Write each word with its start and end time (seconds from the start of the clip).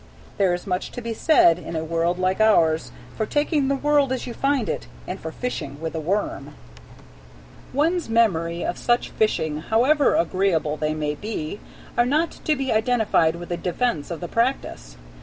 There 0.39 0.51
is 0.55 0.65
much 0.65 0.89
to 0.93 0.99
be 1.03 1.13
said, 1.13 1.59
in 1.59 1.75
a 1.75 1.83
world 1.83 2.17
like 2.17 2.41
ours, 2.41 2.91
for 3.15 3.27
taking 3.27 3.67
the 3.67 3.75
world 3.75 4.11
as 4.11 4.25
you 4.25 4.33
find 4.33 4.67
it 4.67 4.87
and 5.05 5.19
for 5.19 5.31
fishing 5.31 5.79
with 5.79 5.93
a 5.93 5.99
worm. 5.99 6.55
One's 7.71 8.09
memories 8.09 8.65
of 8.67 8.79
such 8.79 9.11
fishing, 9.11 9.57
however 9.59 10.15
agreeable 10.15 10.75
they 10.75 10.95
may 10.95 11.13
be, 11.13 11.59
are 11.99 12.05
not 12.07 12.31
to 12.45 12.55
be 12.55 12.71
identified 12.73 13.35
with 13.35 13.51
a 13.51 13.57
defense 13.57 14.09
of 14.09 14.21
the 14.21 14.27
practice. 14.27 14.97